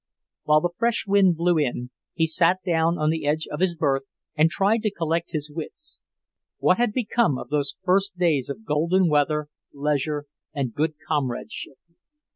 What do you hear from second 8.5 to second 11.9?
golden weather, leisure and good comradeship?